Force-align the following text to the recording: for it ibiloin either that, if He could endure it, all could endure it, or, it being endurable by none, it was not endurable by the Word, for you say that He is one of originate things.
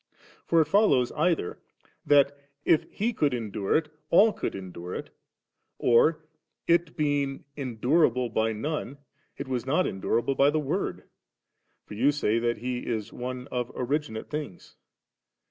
for 0.47 0.59
it 0.63 0.67
ibiloin 0.69 1.11
either 1.15 1.59
that, 2.07 2.35
if 2.65 2.91
He 2.91 3.13
could 3.13 3.35
endure 3.35 3.75
it, 3.77 3.93
all 4.09 4.33
could 4.33 4.55
endure 4.55 4.95
it, 4.95 5.11
or, 5.77 6.25
it 6.65 6.97
being 6.97 7.45
endurable 7.55 8.27
by 8.27 8.51
none, 8.51 8.97
it 9.37 9.47
was 9.47 9.63
not 9.67 9.85
endurable 9.85 10.33
by 10.33 10.49
the 10.49 10.59
Word, 10.59 11.03
for 11.85 11.93
you 11.93 12.11
say 12.11 12.39
that 12.39 12.57
He 12.57 12.79
is 12.79 13.13
one 13.13 13.47
of 13.51 13.71
originate 13.75 14.31
things. 14.31 14.75